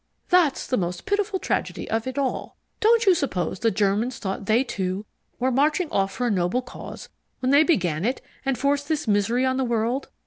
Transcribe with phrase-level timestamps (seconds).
[0.29, 2.57] That's the most pitiful tragedy of it all.
[2.79, 5.05] Don't you suppose the Germans thought they too
[5.37, 9.45] were marching off for a noble cause when they began it and forced this misery
[9.45, 10.09] on the world?